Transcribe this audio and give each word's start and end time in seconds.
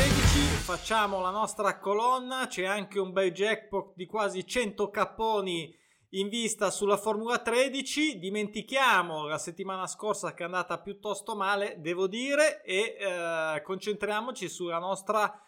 16 0.00 0.40
facciamo 0.62 1.20
la 1.20 1.28
nostra 1.28 1.78
colonna, 1.78 2.46
c'è 2.46 2.64
anche 2.64 2.98
un 2.98 3.12
bel 3.12 3.32
jackpot 3.32 3.92
di 3.94 4.06
quasi 4.06 4.46
100 4.46 4.88
capponi 4.88 5.76
in 6.12 6.30
vista 6.30 6.70
sulla 6.70 6.96
Formula 6.96 7.38
13. 7.38 8.18
Dimentichiamo 8.18 9.26
la 9.26 9.36
settimana 9.36 9.86
scorsa 9.86 10.32
che 10.32 10.42
è 10.42 10.46
andata 10.46 10.80
piuttosto 10.80 11.36
male, 11.36 11.80
devo 11.80 12.06
dire, 12.06 12.62
e 12.62 12.96
eh, 12.98 13.62
concentriamoci 13.62 14.48
nostra 14.78 15.38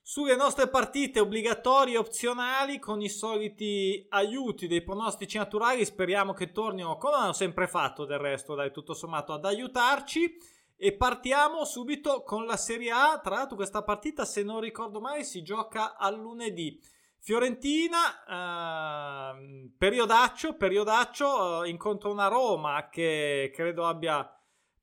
sulle 0.00 0.36
nostre 0.36 0.68
partite 0.68 1.18
obbligatorie 1.18 1.96
e 1.96 1.98
opzionali 1.98 2.78
con 2.78 3.02
i 3.02 3.08
soliti 3.08 4.06
aiuti 4.10 4.68
dei 4.68 4.84
pronostici 4.84 5.38
naturali. 5.38 5.84
Speriamo 5.84 6.34
che 6.34 6.52
tornino 6.52 6.96
come 6.98 7.16
hanno 7.16 7.32
sempre 7.32 7.66
fatto 7.66 8.04
del 8.04 8.20
resto 8.20 8.54
dai 8.54 8.70
tutto 8.70 8.94
sommato 8.94 9.32
ad 9.32 9.44
aiutarci 9.44 10.56
e 10.78 10.92
partiamo 10.92 11.64
subito 11.64 12.22
con 12.22 12.46
la 12.46 12.56
Serie 12.56 12.90
A 12.90 13.20
tra 13.22 13.34
l'altro 13.34 13.56
questa 13.56 13.82
partita 13.82 14.24
se 14.24 14.42
non 14.42 14.60
ricordo 14.60 15.00
mai 15.00 15.24
si 15.24 15.42
gioca 15.42 15.96
a 15.96 16.08
lunedì 16.10 16.80
Fiorentina 17.18 19.34
eh, 19.34 19.70
periodaccio 19.76 20.56
periodaccio 20.56 21.64
eh, 21.64 21.68
incontra 21.68 22.08
una 22.08 22.28
Roma 22.28 22.88
che 22.88 23.50
credo 23.52 23.86
abbia 23.86 24.32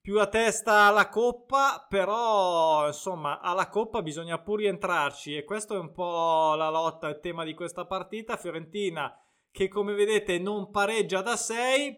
più 0.05 0.19
a 0.19 0.27
testa 0.27 0.81
alla 0.81 1.09
Coppa, 1.09 1.83
però 1.89 2.85
insomma 2.85 3.39
alla 3.39 3.69
Coppa 3.69 4.03
bisogna 4.03 4.37
pur 4.37 4.59
rientrarci 4.59 5.35
e 5.35 5.43
questo 5.43 5.73
è 5.73 5.79
un 5.79 5.91
po' 5.91 6.53
la 6.53 6.69
lotta, 6.69 7.09
il 7.09 7.19
tema 7.19 7.43
di 7.43 7.55
questa 7.55 7.87
partita. 7.87 8.37
Fiorentina 8.37 9.19
che 9.49 9.67
come 9.67 9.95
vedete 9.95 10.37
non 10.37 10.69
pareggia 10.69 11.23
da 11.23 11.35
6 11.35 11.97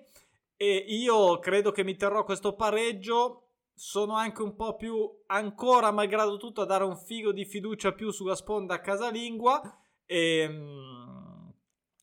e 0.56 0.86
io 0.88 1.38
credo 1.40 1.72
che 1.72 1.84
mi 1.84 1.98
terrò 1.98 2.24
questo 2.24 2.56
pareggio. 2.56 3.47
Sono 3.78 4.16
anche 4.16 4.42
un 4.42 4.56
po' 4.56 4.76
più 4.76 5.08
ancora, 5.28 5.92
malgrado 5.92 6.38
tutto, 6.38 6.62
a 6.62 6.66
dare 6.66 6.84
un 6.84 6.98
figo 6.98 7.32
di 7.32 7.46
fiducia 7.46 7.92
più 7.92 8.10
sulla 8.10 8.36
sponda 8.36 8.82
casalingua 8.82 9.62
e... 10.04 10.40
Ehm, 10.40 11.08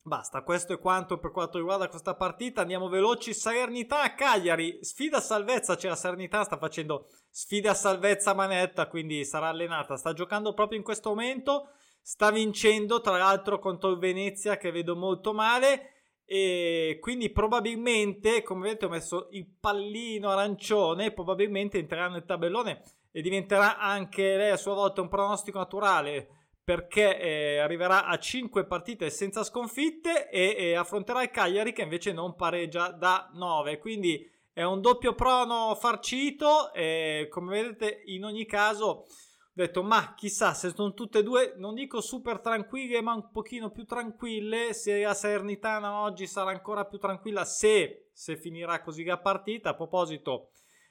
Basta, 0.07 0.43
questo 0.43 0.75
è 0.75 0.79
quanto 0.79 1.19
per 1.19 1.31
quanto 1.31 1.57
riguarda 1.57 1.89
questa 1.89 2.15
partita. 2.15 2.61
Andiamo 2.61 2.91
veloci. 2.91 3.33
Salernità 3.33 4.15
Cagliari, 4.15 4.81
sfida 4.83 5.17
a 5.17 5.21
salvezza. 5.23 5.77
C'è 5.77 5.89
la 5.89 5.97
Salernità, 5.97 6.45
sta 6.45 6.59
facendo 6.59 7.07
sfida 7.31 7.71
a 7.71 7.75
salvezza 7.75 8.35
manetta, 8.35 8.87
quindi 8.87 9.25
sarà 9.25 9.49
allenata. 9.49 9.97
Sta 9.97 10.13
giocando 10.13 10.53
proprio 10.53 10.77
in 10.77 10.85
questo 10.85 11.09
momento. 11.09 11.71
Sta 12.03 12.31
vincendo, 12.31 13.01
tra 13.01 13.17
l'altro, 13.17 13.59
contro 13.59 13.89
il 13.89 13.99
Venezia, 13.99 14.59
che 14.59 14.71
vedo 14.71 14.95
molto 14.95 15.33
male. 15.33 15.94
E 16.27 16.99
quindi 17.01 17.31
probabilmente, 17.31 18.43
come 18.43 18.63
vedete, 18.63 18.87
ho 18.87 18.91
messo 18.91 19.29
il 19.33 19.47
pallino 19.61 20.31
arancione. 20.31 21.13
Probabilmente 21.13 21.79
entrerà 21.79 22.09
nel 22.09 22.25
tabellone 22.25 22.83
e 23.11 23.23
diventerà 23.23 23.79
anche 23.79 24.37
lei 24.37 24.51
a 24.51 24.57
sua 24.57 24.75
volta 24.75 25.01
un 25.01 25.09
pronostico 25.09 25.59
naturale 25.59 26.29
perché 26.65 27.21
eh, 27.21 27.59
arriverà 27.59 28.07
a 28.07 28.19
5 28.19 28.65
partite 28.65 29.11
senza 29.11 29.45
sconfitte 29.45 30.31
e, 30.31 30.57
e, 30.59 30.75
affronterà 30.75 31.23
il 31.23 31.31
Cagliari 31.31 31.73
che 31.73 31.83
invece 31.83 32.13
non 32.13 32.35
pareggia 32.35 32.89
da 32.89 33.31
9 33.35 33.79
quindi 33.79 34.29
è 34.51 34.63
un 34.63 34.81
doppio 34.81 35.15
prono 35.15 35.77
farcito 35.79 36.73
e 36.73 37.29
come 37.31 37.61
vedete 37.61 38.03
in 38.07 38.25
ogni 38.25 38.47
caso 38.47 39.05
detto 39.55 39.83
ma 39.83 40.15
chissà 40.15 40.53
se 40.53 40.71
sono 40.71 40.93
tutte 40.93 41.21
e 41.21 41.23
due 41.23 41.55
non 41.57 41.75
dico 41.75 42.01
super 42.01 42.41
tranquille 42.41 43.01
ma 43.01 43.15
un 43.15 43.31
pochino 43.31 43.71
più 43.71 43.85
tranquille. 43.85 44.75
Se 44.75 45.01
la 45.01 45.15
Salernitana 45.15 46.01
oggi 46.01 46.27
sarà 46.27 46.51
ancora 46.51 46.85
più 46.85 46.99
tranquilla 46.99 47.45
se, 47.45 48.09
se 48.13 48.37
finirà 48.37 48.83
così 48.83 49.05
la 49.05 49.19
partita. 49.19 49.71
A 49.71 49.75
proposito 49.75 50.51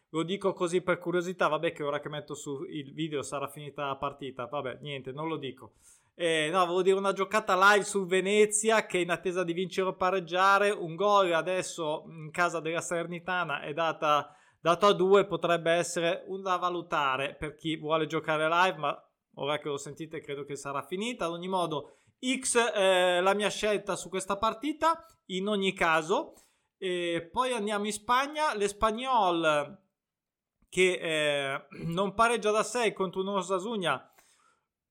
lo 0.09 0.23
dico 0.23 0.53
così 0.53 0.81
per 0.81 0.99
curiosità, 0.99 1.47
vabbè 1.47 1.71
che 1.73 1.83
ora 1.83 1.99
che 1.99 2.07
metto 2.07 2.35
su 2.35 2.63
il 2.63 2.93
video 2.93 3.21
sarà 3.23 3.47
finita 3.47 3.87
la 3.87 3.95
partita, 3.95 4.45
vabbè 4.45 4.77
niente, 4.81 5.11
non 5.11 5.27
lo 5.27 5.37
dico. 5.37 5.73
Eh, 6.15 6.49
no, 6.51 6.59
volevo 6.59 6.83
dire 6.83 6.97
una 6.97 7.13
giocata 7.13 7.57
live 7.57 7.83
su 7.83 8.05
Venezia 8.05 8.85
che 8.85 8.99
in 8.99 9.09
attesa 9.09 9.43
di 9.43 9.53
vincere 9.53 9.87
o 9.87 9.95
pareggiare, 9.95 10.69
un 10.69 10.93
gol 10.95 11.33
adesso 11.33 12.03
in 12.07 12.29
casa 12.29 12.59
della 12.59 12.81
Salernitana 12.81 13.61
è 13.61 13.73
data, 13.73 14.31
dato 14.63 14.85
a 14.85 14.93
due, 14.93 15.25
potrebbe 15.25 15.71
essere 15.71 16.23
un 16.27 16.41
da 16.41 16.55
valutare 16.55 17.35
per 17.35 17.53
chi 17.53 17.75
vuole 17.75 18.07
giocare 18.07 18.47
live, 18.47 18.77
ma 18.77 19.09
ora 19.35 19.59
che 19.59 19.67
lo 19.67 19.75
sentite 19.75 20.21
credo 20.21 20.45
che 20.45 20.55
sarà 20.55 20.81
finita. 20.81 21.25
Ad 21.25 21.33
ogni 21.33 21.49
modo, 21.49 21.97
X 22.39 22.57
è 22.71 23.19
la 23.19 23.33
mia 23.33 23.49
scelta 23.49 23.97
su 23.97 24.07
questa 24.07 24.37
partita, 24.37 25.05
in 25.27 25.49
ogni 25.49 25.73
caso. 25.73 26.35
E 26.77 27.27
poi 27.29 27.51
andiamo 27.51 27.87
in 27.87 27.91
Spagna, 27.91 28.55
l'Espagnol 28.55 29.81
che 30.69 30.93
eh, 30.93 31.67
non 31.83 32.13
pareggia 32.13 32.51
da 32.51 32.63
6 32.63 32.93
contro 32.93 33.19
un 33.19 33.27
Osasuna 33.27 34.13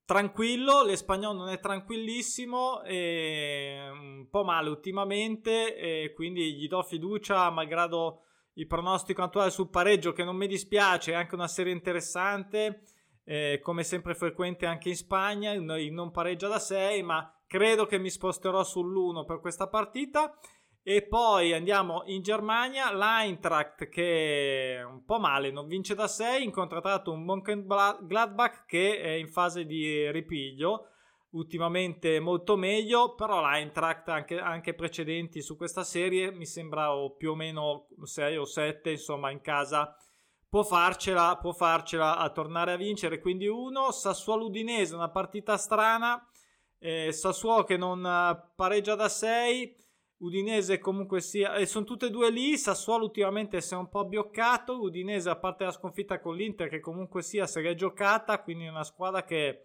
tranquillo, 0.05 0.85
l'Espagnolo 0.85 1.39
non 1.39 1.49
è 1.49 1.61
tranquillissimo, 1.61 2.83
e 2.83 3.89
un 3.91 4.29
po' 4.29 4.45
male 4.45 4.69
ultimamente, 4.69 6.13
quindi 6.15 6.57
gli 6.57 6.69
do 6.69 6.83
fiducia, 6.83 7.49
malgrado 7.49 8.25
il 8.55 8.67
pronostico 8.67 9.23
attuale 9.23 9.51
sul 9.51 9.71
pareggio, 9.71 10.13
che 10.13 10.25
non 10.25 10.37
mi 10.37 10.47
dispiace, 10.47 11.13
è 11.13 11.15
anche 11.15 11.35
una 11.35 11.49
serie 11.49 11.73
interessante, 11.73 12.83
eh, 13.25 13.61
come 13.63 13.85
sempre 13.85 14.15
frequente 14.15 14.67
anche 14.67 14.89
in 14.89 14.97
Spagna, 14.97 15.53
il 15.53 15.93
non 15.93 16.11
pareggia 16.11 16.49
da 16.49 16.59
6, 16.59 17.03
ma 17.03 17.43
credo 17.47 17.87
che 17.87 17.99
mi 17.99 18.11
sposterò 18.11 18.63
sull'1 18.63 19.25
per 19.25 19.41
questa 19.41 19.69
partita. 19.69 20.39
E 20.85 21.07
poi 21.07 21.53
andiamo 21.53 22.03
in 22.07 22.23
Germania, 22.23 22.93
l'Eintracht 22.93 23.89
che 23.89 24.79
è 24.79 24.83
un 24.83 25.05
po' 25.05 25.21
male, 25.21 25.53
non 25.53 25.69
vince 25.69 25.95
da 25.95 26.09
6, 26.09 26.43
incontrato 26.43 27.13
un 27.13 27.23
Mönchengladbach 27.25 28.67
che 28.67 29.01
è 29.01 29.11
in 29.11 29.29
fase 29.29 29.65
di 29.65 30.11
ripiglio, 30.11 30.89
ultimamente 31.33 32.21
molto 32.21 32.57
meglio, 32.57 33.15
però 33.15 33.41
l'Eintracht 33.41 34.09
anche, 34.09 34.39
anche 34.39 34.75
precedenti 34.75 35.41
su 35.41 35.57
questa 35.57 35.85
serie 35.85 36.31
mi 36.31 36.47
sembra 36.47 36.91
più 37.17 37.33
o 37.33 37.35
meno 37.35 37.89
6 38.03 38.37
o 38.37 38.45
7, 38.45 38.91
insomma 38.91 39.31
in 39.31 39.41
casa 39.41 39.95
può 40.49 40.63
farcela, 40.63 41.39
può 41.41 41.53
farcela 41.53 42.19
a 42.19 42.31
tornare 42.31 42.73
a 42.73 42.77
vincere, 42.77 43.21
quindi 43.21 43.47
uno, 43.47 43.91
Sassuolo 43.91 44.47
Udinese, 44.47 44.95
una 44.95 45.11
partita 45.11 45.57
strana, 45.57 46.23
eh, 46.79 47.13
Sassuolo 47.13 47.65
che 47.65 47.77
non 47.77 48.03
pareggia 48.55 48.95
da 48.95 49.09
6, 49.09 49.81
Udinese 50.23 50.79
comunque 50.79 51.21
sia, 51.21 51.55
e 51.55 51.67
sono 51.67 51.85
tutte 51.85 52.07
e 52.07 52.11
due 52.11 52.31
lì. 52.31 52.57
Sassuolo 52.57 53.05
ultimamente 53.05 53.61
si 53.61 53.75
è 53.75 53.77
un 53.77 53.89
po' 53.89 54.05
bioccato. 54.05 54.81
Udinese, 54.81 55.29
a 55.29 55.37
parte 55.37 55.65
la 55.65 55.73
sconfitta 55.73 56.21
con 56.21 56.37
l'Inter, 56.37 56.69
che 56.69 56.79
comunque 56.79 57.23
sia 57.23 57.47
se 57.47 57.61
l'è 57.61 57.75
giocata, 57.75 58.41
quindi 58.41 58.67
è 58.67 58.69
una 58.69 58.85
squadra 58.85 59.25
che 59.25 59.65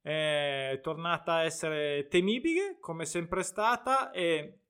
è 0.00 0.78
tornata 0.82 1.34
a 1.34 1.42
essere 1.42 2.08
temibile, 2.08 2.78
come 2.80 3.04
sempre 3.04 3.42
stata. 3.42 4.10
E... 4.10 4.60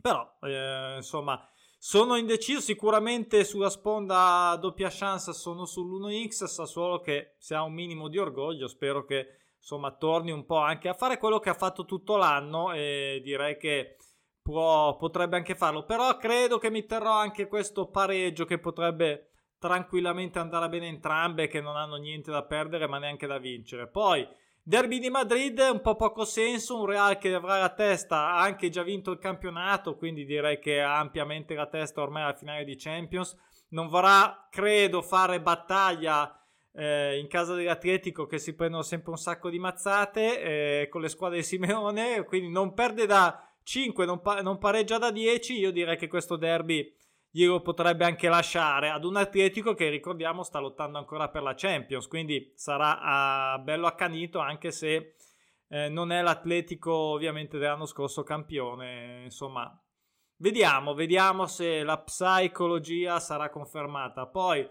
Però, 0.00 0.38
eh, 0.42 0.96
insomma, 0.96 1.48
sono 1.78 2.16
indeciso. 2.16 2.60
Sicuramente 2.60 3.44
sulla 3.44 3.70
sponda 3.70 4.56
doppia 4.60 4.88
chance 4.90 5.32
sono 5.32 5.64
sull'1x. 5.64 6.44
Sassuolo 6.44 7.00
che 7.00 7.34
se 7.38 7.54
ha 7.54 7.62
un 7.62 7.72
minimo 7.72 8.08
di 8.08 8.18
orgoglio, 8.18 8.66
spero 8.66 9.04
che 9.04 9.38
insomma 9.58 9.94
torni 9.94 10.30
un 10.30 10.46
po' 10.46 10.58
anche 10.58 10.88
a 10.88 10.94
fare 10.94 11.18
quello 11.18 11.38
che 11.38 11.50
ha 11.50 11.54
fatto 11.54 11.84
tutto 11.84 12.16
l'anno. 12.16 12.72
E 12.72 13.20
direi 13.22 13.56
che 13.56 13.96
può, 14.42 14.96
potrebbe 14.96 15.36
anche 15.36 15.54
farlo. 15.54 15.84
Però 15.84 16.16
credo 16.16 16.58
che 16.58 16.70
mi 16.70 16.84
terrò 16.84 17.12
anche 17.12 17.46
questo 17.46 17.88
pareggio 17.88 18.44
che 18.44 18.58
potrebbe 18.58 19.29
tranquillamente 19.60 20.38
andare 20.38 20.70
bene 20.70 20.86
entrambe, 20.86 21.46
che 21.46 21.60
non 21.60 21.76
hanno 21.76 21.96
niente 21.96 22.30
da 22.30 22.42
perdere 22.42 22.88
ma 22.88 22.98
neanche 22.98 23.26
da 23.26 23.38
vincere. 23.38 23.88
Poi, 23.88 24.26
derby 24.62 24.98
di 24.98 25.10
Madrid, 25.10 25.58
un 25.70 25.82
po' 25.82 25.96
poco 25.96 26.24
senso, 26.24 26.80
un 26.80 26.86
Real 26.86 27.18
che 27.18 27.34
avrà 27.34 27.58
la 27.58 27.74
testa, 27.74 28.30
ha 28.30 28.40
anche 28.40 28.70
già 28.70 28.82
vinto 28.82 29.10
il 29.10 29.18
campionato, 29.18 29.96
quindi 29.96 30.24
direi 30.24 30.58
che 30.58 30.80
ha 30.80 30.98
ampiamente 30.98 31.54
la 31.54 31.66
testa 31.66 32.00
ormai 32.00 32.22
alla 32.22 32.34
finale 32.34 32.64
di 32.64 32.74
Champions. 32.76 33.36
Non 33.68 33.88
vorrà, 33.88 34.48
credo, 34.50 35.02
fare 35.02 35.42
battaglia 35.42 36.34
eh, 36.72 37.18
in 37.18 37.28
casa 37.28 37.54
dell'Atletico 37.54 38.24
che 38.24 38.38
si 38.38 38.54
prendono 38.54 38.82
sempre 38.82 39.10
un 39.10 39.18
sacco 39.18 39.50
di 39.50 39.58
mazzate 39.58 40.40
eh, 40.40 40.88
con 40.88 41.02
le 41.02 41.10
squadre 41.10 41.36
di 41.38 41.44
Simeone, 41.44 42.24
quindi 42.24 42.50
non 42.50 42.72
perde 42.72 43.04
da 43.04 43.44
5 43.62 44.06
non, 44.06 44.20
pa- 44.22 44.40
non 44.40 44.58
pareggia 44.58 44.96
da 44.96 45.10
10, 45.10 45.58
io 45.58 45.70
direi 45.70 45.98
che 45.98 46.08
questo 46.08 46.36
derby 46.36 46.90
glielo 47.30 47.60
potrebbe 47.62 48.04
anche 48.04 48.28
lasciare 48.28 48.90
ad 48.90 49.04
un 49.04 49.16
Atletico 49.16 49.74
che 49.74 49.88
ricordiamo 49.88 50.42
sta 50.42 50.58
lottando 50.58 50.98
ancora 50.98 51.28
per 51.28 51.42
la 51.42 51.54
Champions, 51.54 52.08
quindi 52.08 52.52
sarà 52.56 53.54
uh, 53.54 53.62
bello 53.62 53.86
accanito 53.86 54.40
anche 54.40 54.72
se 54.72 55.14
eh, 55.68 55.88
non 55.88 56.10
è 56.10 56.20
l'Atletico 56.22 56.92
ovviamente 56.92 57.58
dell'anno 57.58 57.86
scorso 57.86 58.24
campione, 58.24 59.22
insomma 59.24 59.72
vediamo, 60.36 60.94
vediamo 60.94 61.46
se 61.46 61.82
la 61.84 61.98
psicologia 61.98 63.20
sarà 63.20 63.48
confermata. 63.50 64.26
Poi 64.26 64.68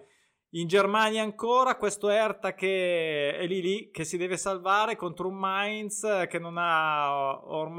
in 0.53 0.67
Germania 0.67 1.21
ancora 1.21 1.77
questo 1.77 2.09
Erta 2.09 2.53
che 2.53 3.35
è 3.35 3.45
lì 3.45 3.61
lì, 3.61 3.91
che 3.91 4.03
si 4.03 4.17
deve 4.17 4.35
salvare 4.35 4.95
contro 4.95 5.27
un 5.27 5.35
Mainz 5.35 6.25
che 6.27 6.39
non 6.39 6.55
ha 6.57 7.39
or 7.45 7.69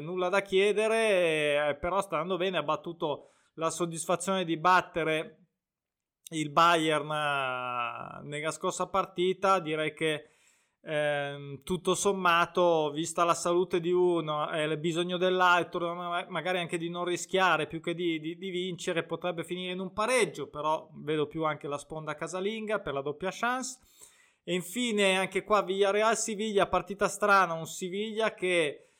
nulla 0.00 0.28
da 0.28 0.40
chiedere, 0.40 1.68
eh, 1.68 1.74
però 1.74 2.00
sta 2.00 2.18
andando 2.18 2.36
bene, 2.36 2.58
ha 2.58 2.62
battuto 2.62 3.32
la 3.56 3.70
soddisfazione 3.70 4.44
di 4.44 4.56
battere 4.56 5.46
il 6.30 6.50
Bayern 6.50 7.10
eh, 7.10 8.26
nella 8.26 8.50
scorsa 8.50 8.86
partita, 8.86 9.60
direi 9.60 9.94
che 9.94 10.30
eh, 10.82 11.60
tutto 11.64 11.94
sommato, 11.94 12.90
vista 12.90 13.24
la 13.24 13.34
salute 13.34 13.80
di 13.80 13.90
uno 13.90 14.50
e 14.50 14.64
il 14.64 14.78
bisogno 14.78 15.16
dell'altro, 15.16 15.94
magari 15.94 16.58
anche 16.58 16.78
di 16.78 16.88
non 16.88 17.04
rischiare 17.04 17.66
più 17.66 17.80
che 17.80 17.94
di, 17.94 18.20
di, 18.20 18.36
di, 18.36 18.50
vincere, 18.50 19.04
potrebbe 19.04 19.44
finire 19.44 19.72
in 19.72 19.80
un 19.80 19.92
pareggio, 19.92 20.48
però 20.48 20.88
vedo 20.94 21.26
più 21.26 21.44
anche 21.44 21.68
la 21.68 21.78
sponda 21.78 22.14
casalinga 22.14 22.80
per 22.80 22.92
la 22.92 23.02
doppia 23.02 23.30
chance. 23.32 23.78
E 24.48 24.54
infine 24.54 25.16
anche 25.16 25.42
qua 25.42 25.62
Villarreal-Siviglia, 25.62 26.68
partita 26.68 27.08
strana, 27.08 27.54
un 27.54 27.66
Siviglia 27.66 28.32
che 28.32 28.90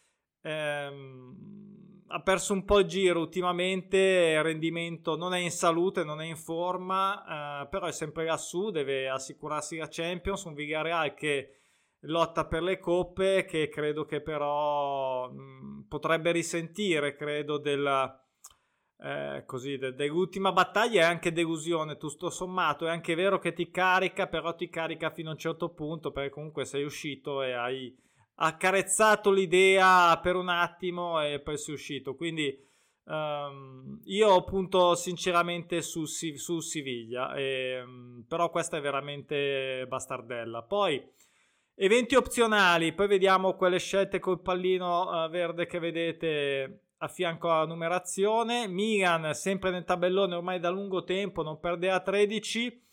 ehm, 0.42 1.75
ha 2.08 2.20
perso 2.22 2.52
un 2.52 2.64
po' 2.64 2.78
il 2.78 2.86
giro 2.86 3.20
ultimamente, 3.20 4.34
il 4.36 4.42
rendimento 4.42 5.16
non 5.16 5.34
è 5.34 5.38
in 5.38 5.50
salute, 5.50 6.04
non 6.04 6.20
è 6.20 6.24
in 6.24 6.36
forma, 6.36 7.62
eh, 7.62 7.68
però 7.68 7.86
è 7.86 7.92
sempre 7.92 8.24
lassù, 8.24 8.70
deve 8.70 9.08
assicurarsi 9.08 9.76
la 9.76 9.88
Champions, 9.90 10.44
un 10.44 10.54
Villarreal 10.54 11.14
che 11.14 11.50
lotta 12.00 12.46
per 12.46 12.62
le 12.62 12.78
coppe 12.78 13.44
che 13.44 13.68
credo 13.68 14.04
che 14.04 14.20
però 14.20 15.28
mh, 15.30 15.86
potrebbe 15.88 16.32
risentire, 16.32 17.16
credo, 17.16 17.58
della, 17.58 18.22
eh, 18.98 19.42
così, 19.44 19.76
de- 19.76 19.94
dell'ultima 19.94 20.52
battaglia. 20.52 21.02
È 21.02 21.04
anche 21.04 21.32
delusione, 21.32 21.96
tutto 21.96 22.30
sommato, 22.30 22.86
è 22.86 22.90
anche 22.90 23.14
vero 23.14 23.38
che 23.38 23.52
ti 23.52 23.70
carica, 23.70 24.28
però 24.28 24.54
ti 24.54 24.68
carica 24.68 25.10
fino 25.10 25.30
a 25.30 25.32
un 25.32 25.38
certo 25.38 25.70
punto 25.70 26.12
perché 26.12 26.30
comunque 26.30 26.64
sei 26.64 26.84
uscito 26.84 27.42
e 27.42 27.52
hai 27.52 28.04
accarezzato 28.36 29.30
l'idea 29.30 30.18
per 30.22 30.36
un 30.36 30.48
attimo 30.48 31.20
e 31.20 31.40
poi 31.40 31.58
sei 31.58 31.74
uscito, 31.74 32.14
quindi 32.14 32.58
um, 33.04 34.00
io 34.04 34.44
punto 34.44 34.94
sinceramente 34.94 35.82
su, 35.82 36.04
su 36.04 36.60
Siviglia, 36.60 37.34
e, 37.34 37.82
um, 37.82 38.24
però 38.26 38.50
questa 38.50 38.76
è 38.76 38.80
veramente 38.80 39.84
bastardella. 39.88 40.62
Poi 40.62 41.14
Eventi 41.78 42.14
opzionali, 42.14 42.94
poi 42.94 43.06
vediamo 43.06 43.52
quelle 43.52 43.78
scelte 43.78 44.18
col 44.18 44.40
pallino 44.40 45.10
uh, 45.10 45.28
verde 45.28 45.66
che 45.66 45.78
vedete 45.78 46.84
a 46.96 47.06
fianco 47.08 47.50
alla 47.52 47.66
numerazione. 47.66 48.66
Milan 48.66 49.34
sempre 49.34 49.70
nel 49.70 49.84
tabellone 49.84 50.36
ormai 50.36 50.58
da 50.58 50.70
lungo 50.70 51.04
tempo, 51.04 51.42
non 51.42 51.60
perde 51.60 51.90
a 51.90 52.00
13. 52.00 52.85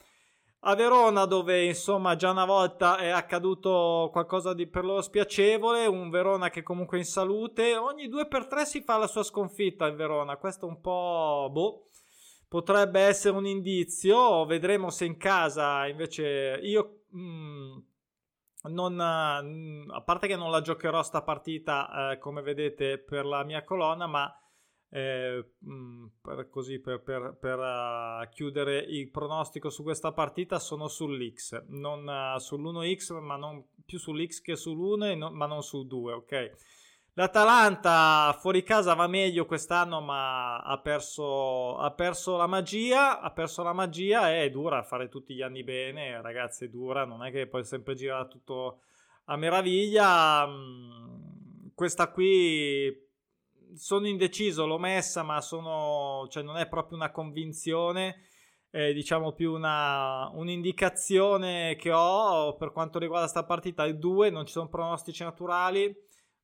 A 0.65 0.75
Verona 0.75 1.25
dove 1.25 1.65
insomma 1.65 2.15
già 2.15 2.31
una 2.31 2.45
volta 2.45 2.95
è 2.95 3.10
accaduto 3.10 4.07
qualcosa 4.13 4.54
di 4.54 4.65
per 4.65 4.86
loro 4.86 5.01
spiacevole, 5.01 5.86
un 5.88 6.10
Verona 6.10 6.50
che 6.50 6.63
comunque 6.63 6.95
è 6.98 7.01
in 7.01 7.06
salute, 7.06 7.75
ogni 7.75 8.07
2x3 8.07 8.62
si 8.62 8.81
fa 8.81 8.95
la 8.95 9.07
sua 9.07 9.24
sconfitta 9.24 9.86
il 9.88 9.95
Verona, 9.95 10.38
questo 10.38 10.65
un 10.65 10.80
po' 10.80 11.50
boh, 11.51 11.89
potrebbe 12.48 13.01
essere 13.01 13.36
un 13.36 13.45
indizio, 13.45 14.45
vedremo 14.45 14.89
se 14.89 15.06
in 15.06 15.18
casa 15.18 15.86
invece 15.88 16.60
io... 16.62 17.01
Mm, 17.13 17.77
non, 18.69 18.94
mm, 18.94 19.89
a 19.89 20.01
parte 20.01 20.27
che 20.27 20.38
non 20.38 20.50
la 20.50 20.62
giocherò 20.62 21.04
sta 21.04 21.21
partita 21.21 22.12
eh, 22.13 22.18
come 22.19 22.42
vedete 22.42 22.98
per 22.98 23.25
la 23.25 23.44
mia 23.44 23.66
colonna, 23.66 24.07
ma 24.07 24.33
eh, 24.89 25.56
mm, 25.66 26.06
per, 26.35 26.50
così 26.50 26.80
per, 26.80 27.01
per, 27.01 27.38
per 27.39 27.59
uh, 27.59 28.30
chiudere 28.30 28.80
il 28.80 29.09
pronostico 29.09 29.69
su 29.69 29.83
questa 29.83 30.12
partita 30.12 30.59
sono 30.59 30.88
sull'X, 30.88 31.65
non 31.68 32.01
uh, 32.07 32.38
sull'1X, 32.38 33.19
ma 33.19 33.35
non 33.35 33.65
più 33.85 33.97
sull'X 34.00 34.41
che 34.41 34.53
sull'1, 34.53 35.18
no, 35.18 35.31
ma 35.31 35.45
non 35.45 35.62
sul 35.62 35.88
2, 35.88 36.13
ok? 36.13 36.51
L'Atalanta 37.15 38.35
fuori 38.39 38.63
casa 38.63 38.95
va 38.95 39.06
meglio 39.06 39.45
quest'anno, 39.45 40.01
ma 40.01 40.57
ha 40.57 40.80
perso, 40.80 41.77
ha 41.77 41.91
perso 41.91 42.38
la 42.38 42.47
magia. 42.47 43.19
Ha 43.19 43.30
perso 43.31 43.62
la 43.62 43.74
magia 43.74 44.31
e 44.31 44.45
è 44.45 44.50
dura 44.50 44.81
fare 44.81 45.09
tutti 45.09 45.35
gli 45.35 45.44
anni 45.44 45.63
bene, 45.63 46.19
ragazzi. 46.24 46.65
È 46.65 46.69
dura, 46.69 47.06
non 47.06 47.24
è 47.24 47.31
che 47.31 47.45
puoi 47.45 47.63
sempre 47.65 47.94
girare 47.94 48.27
tutto 48.30 48.80
a 49.25 49.35
meraviglia. 49.35 50.47
Mm, 50.47 51.68
questa 51.75 52.09
qui 52.09 53.03
sono 53.75 54.08
indeciso, 54.08 54.66
l'ho 54.66 54.78
messa, 54.78 55.24
ma 55.24 55.42
sono, 55.42 56.28
cioè 56.30 56.44
non 56.44 56.58
è 56.58 56.68
proprio 56.68 56.98
una 56.98 57.12
convinzione. 57.12 58.28
È, 58.70 58.92
diciamo 58.94 59.34
più 59.34 59.54
una, 59.54 60.30
un'indicazione 60.34 61.75
che 61.75 61.92
ho 61.92 62.56
per 62.56 62.72
quanto 62.72 63.00
riguarda 63.00 63.25
questa 63.30 63.46
partita. 63.46 63.86
Il 63.86 64.00
2 64.00 64.30
non 64.30 64.46
ci 64.46 64.54
sono 64.54 64.70
pronostici 64.70 65.24
naturali 65.24 65.96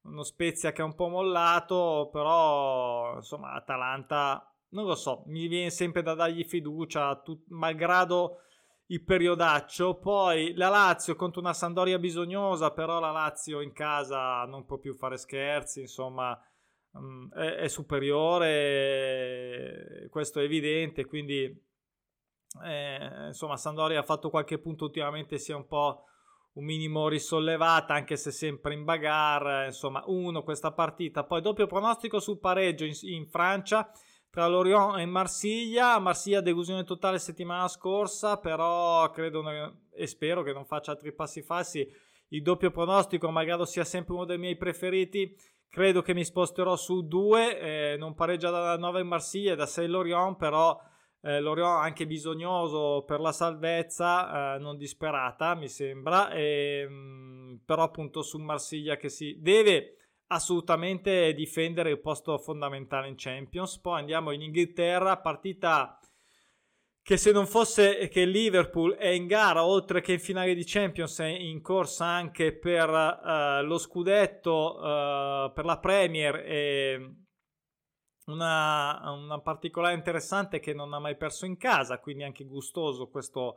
uno 0.03 0.23
Spezia 0.23 0.71
che 0.71 0.81
è 0.81 0.85
un 0.85 0.95
po' 0.95 1.07
mollato, 1.07 2.09
però 2.11 3.15
insomma 3.15 3.53
Atalanta 3.53 4.43
non 4.69 4.85
lo 4.85 4.95
so, 4.95 5.23
mi 5.27 5.47
viene 5.47 5.71
sempre 5.71 6.03
da 6.03 6.13
dargli 6.13 6.43
fiducia, 6.43 7.15
tut- 7.21 7.47
malgrado 7.49 8.41
il 8.87 9.03
periodaccio. 9.03 9.97
Poi 9.97 10.53
la 10.55 10.69
Lazio 10.69 11.15
contro 11.15 11.41
una 11.41 11.53
Sandoria 11.53 11.97
bisognosa, 11.99 12.71
però 12.71 12.99
la 12.99 13.11
Lazio 13.11 13.61
in 13.61 13.73
casa 13.73 14.43
non 14.45 14.65
può 14.65 14.77
più 14.77 14.93
fare 14.93 15.17
scherzi, 15.17 15.81
insomma 15.81 16.39
um, 16.91 17.29
è, 17.33 17.55
è, 17.55 17.67
superiore, 17.67 18.47
questo 20.09 20.39
è 20.39 20.43
evidente, 20.43 21.05
quindi 21.05 21.43
eh, 22.63 23.27
insomma 23.27 23.57
Sandoria 23.57 23.99
ha 23.99 24.03
fatto 24.03 24.29
qualche 24.29 24.57
punto 24.59 24.85
ultimamente, 24.85 25.37
si 25.37 25.51
è 25.51 25.55
un 25.55 25.67
po' 25.67 26.03
un 26.53 26.65
minimo 26.65 27.07
risollevata, 27.07 27.93
anche 27.93 28.17
se 28.17 28.31
sempre 28.31 28.73
in 28.73 28.83
bagarre. 28.83 29.67
Insomma, 29.67 30.03
uno 30.07 30.43
questa 30.43 30.71
partita. 30.71 31.23
Poi 31.23 31.41
doppio 31.41 31.67
pronostico 31.67 32.19
sul 32.19 32.39
pareggio 32.39 32.85
in, 32.85 32.93
in 33.01 33.27
Francia 33.27 33.91
tra 34.29 34.47
Lorient 34.47 34.97
e 34.97 35.05
Marsiglia. 35.05 35.99
Marsiglia 35.99 36.41
delusione 36.41 36.83
totale 36.83 37.19
settimana 37.19 37.67
scorsa, 37.67 38.37
però 38.37 39.09
credo 39.11 39.43
e 39.91 40.07
spero 40.07 40.43
che 40.43 40.53
non 40.53 40.65
faccia 40.65 40.91
altri 40.91 41.13
passi 41.13 41.41
falsi. 41.41 41.87
Il 42.31 42.43
doppio 42.43 42.69
pronostico, 42.69 43.29
magari 43.31 43.65
sia 43.65 43.83
sempre 43.83 44.13
uno 44.13 44.25
dei 44.25 44.37
miei 44.37 44.57
preferiti. 44.57 45.35
Credo 45.69 46.01
che 46.01 46.15
mi 46.15 46.25
sposterò 46.25 46.75
su 46.75 47.07
2. 47.07 47.59
Eh, 47.93 47.97
non 47.97 48.15
pareggia 48.15 48.49
da 48.49 48.77
9 48.77 49.01
in 49.01 49.07
Marsiglia 49.07 49.53
e 49.53 49.55
da 49.55 49.67
6 49.67 49.87
Lorient, 49.87 50.35
però 50.35 50.79
eh, 51.21 51.39
Lorient 51.39 51.83
anche 51.83 52.07
bisognoso 52.07 53.03
per 53.05 53.19
la 53.19 53.31
salvezza, 53.31 54.55
eh, 54.55 54.59
non 54.59 54.77
disperata 54.77 55.53
mi 55.53 55.67
sembra, 55.67 56.31
e, 56.31 56.87
mh, 56.87 56.93
mm, 56.93 57.55
però 57.65 57.83
appunto 57.83 58.21
su 58.23 58.39
Marsiglia 58.39 58.95
che 58.97 59.09
si 59.09 59.37
deve 59.39 59.95
assolutamente 60.27 61.33
difendere 61.33 61.91
il 61.91 61.99
posto 61.99 62.37
fondamentale 62.37 63.07
in 63.07 63.15
Champions. 63.17 63.79
Poi 63.79 63.99
andiamo 63.99 64.31
in 64.31 64.41
Inghilterra, 64.41 65.17
partita 65.17 65.99
che 67.09 67.17
se 67.17 67.31
non 67.31 67.47
fosse 67.47 68.07
che 68.07 68.23
Liverpool 68.23 68.93
è 68.93 69.07
in 69.07 69.25
gara 69.25 69.65
oltre 69.65 69.99
che 69.99 70.13
in 70.13 70.19
finale 70.19 70.53
di 70.53 70.63
Champions 70.63 71.17
è 71.21 71.25
in 71.25 71.59
corsa 71.59 72.05
anche 72.05 72.55
per 72.55 72.87
uh, 72.87 73.65
lo 73.65 73.79
scudetto 73.79 74.75
uh, 74.75 75.51
per 75.51 75.65
la 75.65 75.79
Premier 75.79 76.35
e 76.35 77.15
una, 78.25 79.01
una 79.11 79.41
particolare 79.41 79.95
interessante 79.95 80.59
che 80.59 80.75
non 80.75 80.93
ha 80.93 80.99
mai 80.99 81.17
perso 81.17 81.47
in 81.47 81.57
casa, 81.57 81.97
quindi 81.97 82.21
anche 82.21 82.45
gustoso 82.45 83.09
questo 83.09 83.55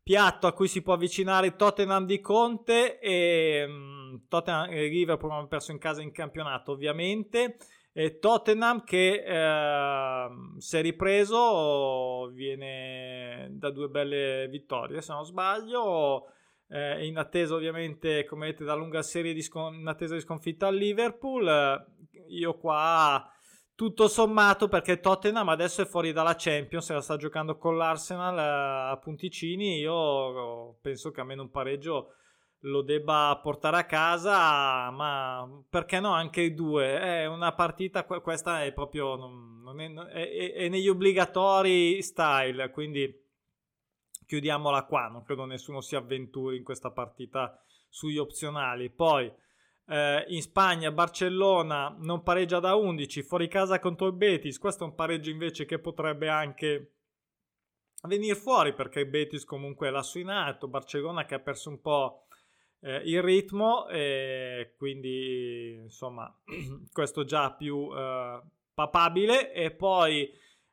piatto 0.00 0.46
a 0.46 0.52
cui 0.52 0.68
si 0.68 0.80
può 0.80 0.92
avvicinare 0.92 1.56
Tottenham 1.56 2.06
di 2.06 2.20
Conte 2.20 3.00
e 3.00 3.64
um, 3.66 4.26
Tottenham 4.28 4.70
e 4.70 4.86
Liverpool 4.86 5.32
hanno 5.32 5.48
perso 5.48 5.72
in 5.72 5.78
casa 5.78 6.02
in 6.02 6.12
campionato 6.12 6.70
ovviamente 6.70 7.56
e 7.92 8.18
Tottenham 8.18 8.84
che 8.84 9.22
eh, 9.22 10.28
si 10.58 10.76
è 10.76 10.80
ripreso 10.80 12.30
viene 12.32 13.48
da 13.52 13.70
due 13.70 13.88
belle 13.88 14.48
vittorie 14.48 15.02
se 15.02 15.12
non 15.12 15.24
sbaglio. 15.24 16.26
Eh, 16.68 17.06
in 17.06 17.18
attesa 17.18 17.54
ovviamente 17.54 18.24
come 18.24 18.46
vedete 18.46 18.64
da 18.64 18.74
lunga 18.74 19.02
serie 19.02 19.34
di, 19.34 19.42
scon- 19.42 19.74
in 19.74 19.86
attesa 19.86 20.14
di 20.14 20.20
sconfitta 20.20 20.68
al 20.68 20.76
Liverpool. 20.76 21.86
Io 22.28 22.56
qua 22.56 23.30
tutto 23.74 24.08
sommato 24.08 24.68
perché 24.68 25.00
Tottenham 25.00 25.48
adesso 25.48 25.82
è 25.82 25.86
fuori 25.86 26.12
dalla 26.12 26.34
Champions 26.36 26.88
e 26.88 26.94
la 26.94 27.00
sta 27.00 27.16
giocando 27.16 27.56
con 27.56 27.76
l'Arsenal 27.76 28.38
eh, 28.38 28.92
a 28.92 28.96
punticini 28.96 29.78
io 29.78 30.78
penso 30.80 31.10
che 31.10 31.20
almeno 31.20 31.42
un 31.42 31.50
pareggio 31.50 32.14
lo 32.64 32.82
debba 32.82 33.38
portare 33.42 33.76
a 33.76 33.86
casa 33.86 34.90
ma 34.90 35.64
perché 35.68 36.00
no 36.00 36.12
anche 36.12 36.42
i 36.42 36.54
due? 36.54 36.98
È 36.98 37.26
una 37.26 37.52
partita 37.54 38.04
questa 38.04 38.64
è 38.64 38.72
proprio 38.72 39.16
non, 39.16 40.08
è, 40.10 40.28
è, 40.28 40.52
è, 40.52 40.68
negli 40.68 40.88
obbligatori 40.88 42.00
style 42.02 42.70
quindi 42.70 43.20
chiudiamola 44.26 44.84
qua 44.84 45.08
non 45.08 45.24
credo 45.24 45.44
nessuno 45.44 45.80
si 45.80 45.96
avventuri 45.96 46.56
in 46.56 46.64
questa 46.64 46.90
partita 46.90 47.60
sugli 47.92 48.16
opzionali. 48.16 48.88
Poi 48.90 49.30
eh, 49.88 50.24
in 50.28 50.40
Spagna 50.40 50.90
Barcellona 50.90 51.94
non 51.98 52.22
pareggia 52.22 52.58
da 52.58 52.74
11 52.74 53.22
fuori 53.22 53.48
casa 53.48 53.78
contro 53.78 54.06
il 54.06 54.14
Betis 54.14 54.58
questo 54.58 54.84
è 54.84 54.86
un 54.86 54.94
pareggio 54.94 55.30
invece 55.30 55.66
che 55.66 55.78
potrebbe 55.78 56.28
anche 56.28 56.94
venire 58.04 58.34
fuori 58.34 58.72
perché 58.72 59.00
il 59.00 59.08
Betis 59.08 59.44
comunque 59.44 59.88
è 59.88 59.90
lassù 59.90 60.18
in 60.18 60.30
alto 60.30 60.68
Barcellona 60.68 61.24
che 61.24 61.34
ha 61.34 61.40
perso 61.40 61.68
un 61.68 61.80
po' 61.80 62.26
eh, 62.82 63.02
il 63.04 63.22
ritmo 63.22 63.88
e 63.88 64.74
quindi 64.76 65.78
insomma 65.82 66.32
questo 66.92 67.24
già 67.24 67.52
più 67.54 67.88
eh, 67.96 68.42
papabile 68.74 69.52
e 69.52 69.70
poi 69.70 70.30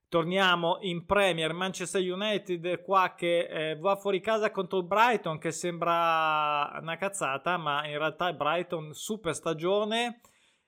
Torniamo 0.09 0.79
in 0.81 1.05
Premier, 1.05 1.53
Manchester 1.53 2.01
United 2.01 2.81
qua 2.81 3.13
che 3.15 3.41
eh, 3.41 3.75
va 3.77 3.95
fuori 3.95 4.19
casa 4.19 4.49
contro 4.49 4.79
il 4.79 4.85
Brighton 4.85 5.37
che 5.37 5.51
sembra 5.51 6.79
una 6.81 6.97
cazzata, 6.97 7.57
ma 7.57 7.85
in 7.85 7.95
realtà 7.95 8.27
il 8.29 8.35
Brighton 8.35 8.91
super 8.91 9.35
stagione 9.35 10.21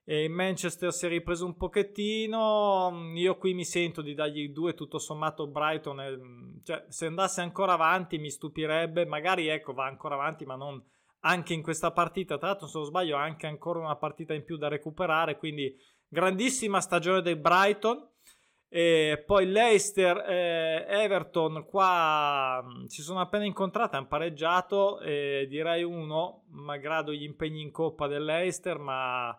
e 0.04 0.26
il 0.26 0.30
Manchester 0.30 0.94
si 0.94 1.08
è 1.08 1.10
ripreso 1.10 1.48
un 1.48 1.56
pochettino. 1.56 3.12
Io 3.16 3.36
qui 3.38 3.56
mi 3.56 3.66
sento 3.66 4.04
di 4.04 4.14
dargli 4.14 4.50
due, 4.50 4.76
tutto 4.76 5.00
sommato 5.00 5.48
Brighton, 5.48 6.00
è, 6.02 6.12
cioè, 6.64 6.86
se 6.90 7.08
andasse 7.08 7.42
ancora 7.42 7.74
avanti 7.74 8.20
mi 8.20 8.30
stupirebbe, 8.30 9.08
magari 9.08 9.48
ecco 9.48 9.74
va 9.74 9.88
ancora 9.88 10.14
avanti 10.14 10.46
ma 10.46 10.56
non 10.56 10.80
anche 11.22 11.54
in 11.54 11.62
questa 11.62 11.92
partita, 11.92 12.38
tra 12.38 12.50
l'altro 12.50 12.68
se 12.68 12.78
non 12.78 12.88
sbaglio 12.88 13.18
ha 13.18 13.22
anche 13.22 13.48
ancora 13.48 13.80
una 13.80 13.96
partita 13.96 14.34
in 14.34 14.44
più 14.44 14.58
da 14.58 14.68
recuperare, 14.68 15.38
quindi 15.38 15.76
grandissima 16.08 16.82
stagione 16.82 17.22
del 17.22 17.38
Brighton 17.38 18.10
e 18.74 19.22
poi 19.26 19.48
Leicester 19.48 20.18
e 20.26 20.86
Everton 20.88 21.66
qua 21.66 22.64
mm, 22.64 22.86
si 22.86 23.02
sono 23.02 23.20
appena 23.20 23.44
incontrate, 23.44 23.98
hanno 23.98 24.08
pareggiato 24.08 25.02
e 25.02 25.46
direi 25.50 25.84
uno, 25.84 26.44
malgrado 26.52 27.12
gli 27.12 27.24
impegni 27.24 27.62
in 27.62 27.72
coppa 27.72 28.08
dell'Eister, 28.08 28.78
ma 28.78 29.38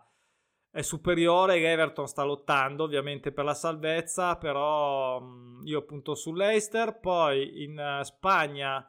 è 0.69 0.81
superiore. 0.83 1.55
Everton 1.55 2.07
sta 2.07 2.23
lottando 2.23 2.83
ovviamente 2.83 3.31
per 3.31 3.45
la 3.45 3.55
salvezza, 3.55 4.35
però 4.35 5.19
mm, 5.19 5.65
io 5.65 5.81
punto 5.81 6.13
sull'Eister. 6.13 6.99
Poi 6.99 7.63
in 7.63 7.99
uh, 7.99 8.03
Spagna, 8.03 8.87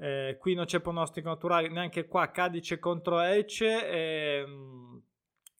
eh, 0.00 0.38
qui 0.40 0.54
non 0.54 0.64
c'è 0.64 0.80
pronostico 0.80 1.28
naturale, 1.28 1.68
neanche 1.68 2.06
qua 2.06 2.30
Cadice 2.30 2.78
contro 2.78 3.20
Elche. 3.20 3.86
E, 3.86 4.42
um, 4.42 5.02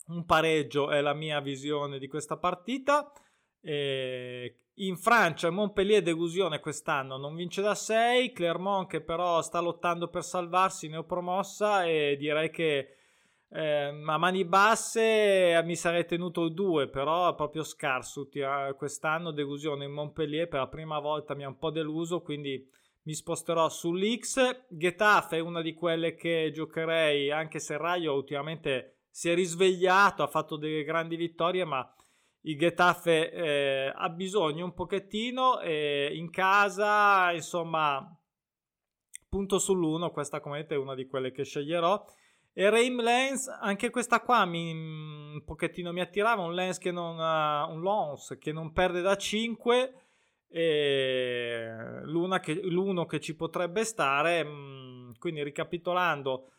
un 0.06 0.24
pareggio 0.24 0.90
è 0.90 1.02
la 1.02 1.12
mia 1.12 1.40
visione 1.40 1.98
di 1.98 2.08
questa 2.08 2.38
partita. 2.38 3.12
Eh, 3.60 4.56
in 4.74 4.96
Francia 4.96 5.50
Montpellier 5.50 6.02
delusione 6.02 6.58
quest'anno 6.58 7.18
non 7.18 7.34
vince 7.34 7.60
da 7.60 7.74
6 7.74 8.32
Clermont 8.32 8.88
che 8.88 9.02
però 9.02 9.42
sta 9.42 9.60
lottando 9.60 10.08
per 10.08 10.24
salvarsi 10.24 10.88
neopromossa 10.88 11.84
e 11.84 12.16
direi 12.18 12.50
che 12.50 12.96
eh, 13.50 13.84
a 13.84 14.16
mani 14.16 14.46
basse 14.46 15.60
mi 15.64 15.76
sarei 15.76 16.06
tenuto 16.06 16.48
2 16.48 16.88
però 16.88 17.30
è 17.30 17.34
proprio 17.34 17.62
scarso 17.62 18.30
quest'anno 18.74 19.32
delusione 19.32 19.84
in 19.84 19.92
Montpellier 19.92 20.48
per 20.48 20.60
la 20.60 20.68
prima 20.68 20.98
volta 20.98 21.34
mi 21.34 21.44
ha 21.44 21.48
un 21.48 21.58
po' 21.58 21.70
deluso 21.70 22.22
quindi 22.22 22.66
mi 23.02 23.14
sposterò 23.14 23.68
sull'X 23.68 24.66
Getafe 24.68 25.36
è 25.36 25.40
una 25.40 25.62
di 25.62 25.74
quelle 25.74 26.14
che 26.14 26.50
giocherei 26.52 27.30
anche 27.30 27.58
se 27.58 27.76
Raio 27.76 28.14
ultimamente 28.14 29.04
si 29.10 29.30
è 29.30 29.34
risvegliato 29.34 30.22
ha 30.22 30.26
fatto 30.26 30.56
delle 30.56 30.84
grandi 30.84 31.16
vittorie 31.16 31.64
ma 31.64 31.94
il 32.42 32.58
Getafe 32.58 33.30
eh, 33.30 33.92
ha 33.94 34.08
bisogno 34.08 34.64
un 34.64 34.72
pochettino 34.72 35.60
eh, 35.60 36.10
in 36.14 36.30
casa, 36.30 37.32
insomma, 37.32 38.16
punto 39.28 39.58
sull'uno, 39.58 40.10
questa 40.10 40.40
come 40.40 40.56
vedete 40.56 40.74
è 40.74 40.78
una 40.78 40.94
di 40.94 41.06
quelle 41.06 41.32
che 41.32 41.44
sceglierò. 41.44 42.02
E 42.52 42.70
Raim 42.70 43.00
Lens, 43.00 43.46
anche 43.46 43.90
questa 43.90 44.22
qua 44.22 44.44
mi, 44.44 44.72
un 44.72 45.42
pochettino 45.44 45.92
mi 45.92 46.00
attirava, 46.00 46.42
un 46.42 46.54
Lens 46.54 46.78
che 46.78 46.90
non, 46.90 47.16
uh, 47.16 47.70
un 47.70 47.80
Lons 47.80 48.36
che 48.40 48.52
non 48.52 48.72
perde 48.72 49.02
da 49.02 49.16
5 49.16 49.94
e 50.52 51.70
che, 52.42 52.60
l'uno 52.62 53.06
che 53.06 53.20
ci 53.20 53.36
potrebbe 53.36 53.84
stare, 53.84 54.44
mm, 54.44 55.12
quindi 55.18 55.42
ricapitolando 55.42 56.50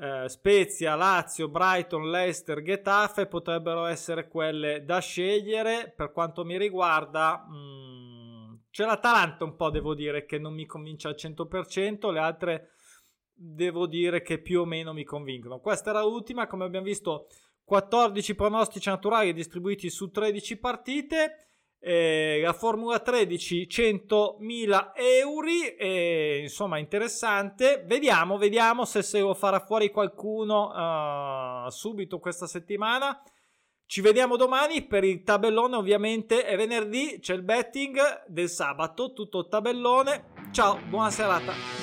eh, 0.00 0.28
Spezia, 0.28 0.94
Lazio, 0.94 1.48
Brighton, 1.48 2.08
Leicester, 2.08 2.62
Getafe 2.62 3.26
potrebbero 3.26 3.84
essere 3.84 4.28
quelle 4.28 4.84
da 4.84 5.00
scegliere. 5.00 5.92
Per 5.94 6.12
quanto 6.12 6.44
mi 6.44 6.56
riguarda, 6.56 7.44
mh, 7.46 7.54
mm, 7.54 8.54
c'è 8.70 8.86
l'Atalanta 8.86 9.44
un 9.44 9.56
po', 9.56 9.70
devo 9.70 9.94
dire, 9.94 10.24
che 10.24 10.38
non 10.38 10.54
mi 10.54 10.64
convince 10.64 11.08
al 11.08 11.16
100%, 11.16 12.10
le 12.10 12.20
altre 12.20 12.70
devo 13.34 13.86
dire 13.86 14.22
che 14.22 14.38
più 14.38 14.60
o 14.60 14.64
meno 14.64 14.92
mi 14.92 15.04
convincono. 15.04 15.58
Questa 15.58 15.90
era 15.90 16.02
l'ultima, 16.02 16.46
come 16.46 16.64
abbiamo 16.64 16.86
visto, 16.86 17.26
14 17.64 18.34
pronostici 18.34 18.88
naturali 18.88 19.32
distribuiti 19.32 19.90
su 19.90 20.10
13 20.10 20.58
partite. 20.58 21.36
Eh, 21.84 22.40
la 22.40 22.52
Formula 22.52 23.00
13 23.00 23.66
100.000 23.68 24.92
euro 24.94 25.48
eh, 25.76 26.38
insomma 26.42 26.78
interessante. 26.78 27.82
Vediamo 27.84 28.38
vediamo 28.38 28.84
se 28.84 29.02
se 29.02 29.18
lo 29.18 29.34
farà 29.34 29.58
fuori 29.58 29.90
qualcuno 29.90 31.64
uh, 31.64 31.68
subito 31.70 32.20
questa 32.20 32.46
settimana. 32.46 33.20
Ci 33.84 34.00
vediamo 34.00 34.36
domani 34.36 34.86
per 34.86 35.02
il 35.02 35.24
tabellone 35.24 35.74
ovviamente 35.74 36.44
è 36.44 36.56
venerdì 36.56 37.18
c'è 37.20 37.34
il 37.34 37.42
betting 37.42 38.26
del 38.28 38.48
sabato 38.48 39.12
tutto 39.12 39.40
il 39.40 39.48
tabellone. 39.48 40.50
Ciao 40.52 40.78
buona 40.88 41.10
serata 41.10 41.81